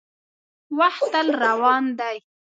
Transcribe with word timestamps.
•وخت 0.79 1.03
تل 1.13 1.27
روان 1.43 1.83
دی. 1.99 2.15